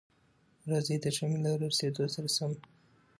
راځئ، 0.69 0.95
د 1.03 1.05
ژمي 1.15 1.37
له 1.43 1.51
را 1.59 1.67
رسېدو 1.71 2.03
سره 2.15 2.29
سم، 2.35 2.51